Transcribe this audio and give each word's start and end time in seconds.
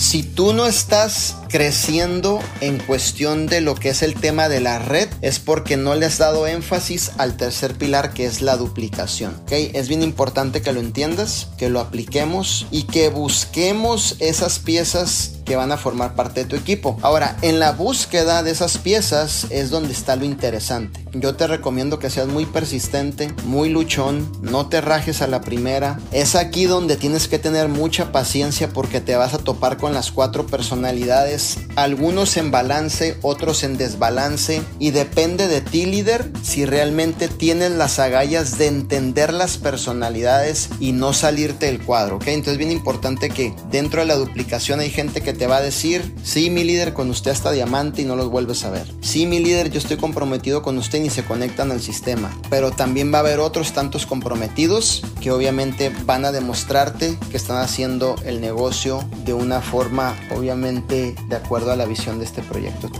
Si 0.00 0.22
tú 0.22 0.54
no 0.54 0.64
estás 0.64 1.36
creciendo 1.50 2.40
en 2.62 2.78
cuestión 2.78 3.46
de 3.46 3.60
lo 3.60 3.74
que 3.74 3.90
es 3.90 4.02
el 4.02 4.14
tema 4.14 4.48
de 4.48 4.58
la 4.58 4.78
red, 4.78 5.10
es 5.20 5.38
porque 5.38 5.76
no 5.76 5.94
le 5.94 6.06
has 6.06 6.16
dado 6.16 6.46
énfasis 6.46 7.12
al 7.18 7.36
tercer 7.36 7.74
pilar 7.74 8.14
que 8.14 8.24
es 8.24 8.40
la 8.40 8.56
duplicación. 8.56 9.36
¿okay? 9.42 9.70
Es 9.74 9.88
bien 9.88 10.02
importante 10.02 10.62
que 10.62 10.72
lo 10.72 10.80
entiendas, 10.80 11.48
que 11.58 11.68
lo 11.68 11.80
apliquemos 11.80 12.66
y 12.70 12.84
que 12.84 13.10
busquemos 13.10 14.16
esas 14.20 14.58
piezas 14.58 15.32
que 15.50 15.56
van 15.56 15.72
a 15.72 15.76
formar 15.76 16.14
parte 16.14 16.44
de 16.44 16.46
tu 16.46 16.54
equipo. 16.54 16.96
Ahora, 17.02 17.36
en 17.42 17.58
la 17.58 17.72
búsqueda 17.72 18.44
de 18.44 18.52
esas 18.52 18.78
piezas 18.78 19.48
es 19.50 19.70
donde 19.70 19.92
está 19.92 20.14
lo 20.14 20.24
interesante. 20.24 21.04
Yo 21.12 21.34
te 21.34 21.48
recomiendo 21.48 21.98
que 21.98 22.08
seas 22.08 22.28
muy 22.28 22.46
persistente, 22.46 23.34
muy 23.46 23.68
luchón, 23.68 24.30
no 24.42 24.68
te 24.68 24.80
rajes 24.80 25.22
a 25.22 25.26
la 25.26 25.40
primera. 25.40 25.98
Es 26.12 26.36
aquí 26.36 26.66
donde 26.66 26.94
tienes 26.94 27.26
que 27.26 27.40
tener 27.40 27.66
mucha 27.66 28.12
paciencia 28.12 28.68
porque 28.68 29.00
te 29.00 29.16
vas 29.16 29.34
a 29.34 29.38
topar 29.38 29.76
con 29.76 29.92
las 29.92 30.12
cuatro 30.12 30.46
personalidades, 30.46 31.58
algunos 31.74 32.36
en 32.36 32.52
balance, 32.52 33.18
otros 33.22 33.64
en 33.64 33.76
desbalance 33.76 34.62
y 34.78 34.92
depende 34.92 35.48
de 35.48 35.62
ti 35.62 35.84
líder 35.84 36.30
si 36.44 36.64
realmente 36.64 37.26
tienes 37.26 37.72
las 37.72 37.98
agallas 37.98 38.56
de 38.56 38.68
entender 38.68 39.32
las 39.32 39.56
personalidades 39.56 40.68
y 40.78 40.92
no 40.92 41.12
salirte 41.12 41.66
del 41.66 41.82
cuadro, 41.82 42.16
¿ok? 42.16 42.28
Entonces 42.28 42.52
es 42.52 42.58
bien 42.58 42.70
importante 42.70 43.30
que 43.30 43.52
dentro 43.72 44.02
de 44.02 44.06
la 44.06 44.14
duplicación 44.14 44.78
hay 44.78 44.90
gente 44.90 45.22
que 45.22 45.39
te 45.40 45.46
va 45.46 45.56
a 45.56 45.62
decir, 45.62 46.14
sí 46.22 46.50
mi 46.50 46.64
líder 46.64 46.92
con 46.92 47.08
usted 47.08 47.30
hasta 47.30 47.50
diamante 47.50 48.02
y 48.02 48.04
no 48.04 48.14
los 48.14 48.28
vuelves 48.28 48.62
a 48.66 48.70
ver. 48.70 48.86
Sí 49.00 49.24
mi 49.24 49.38
líder 49.38 49.70
yo 49.70 49.78
estoy 49.78 49.96
comprometido 49.96 50.60
con 50.60 50.76
usted 50.76 51.02
y 51.02 51.08
se 51.08 51.24
conectan 51.24 51.70
al 51.70 51.80
sistema. 51.80 52.30
Pero 52.50 52.72
también 52.72 53.10
va 53.10 53.16
a 53.16 53.20
haber 53.20 53.40
otros 53.40 53.72
tantos 53.72 54.04
comprometidos 54.04 55.02
que 55.22 55.30
obviamente 55.30 55.90
van 56.04 56.26
a 56.26 56.30
demostrarte 56.32 57.16
que 57.30 57.38
están 57.38 57.56
haciendo 57.56 58.16
el 58.26 58.42
negocio 58.42 59.02
de 59.24 59.32
una 59.32 59.62
forma 59.62 60.14
obviamente 60.36 61.14
de 61.30 61.36
acuerdo 61.36 61.72
a 61.72 61.76
la 61.76 61.86
visión 61.86 62.18
de 62.18 62.26
este 62.26 62.42
proyecto. 62.42 62.90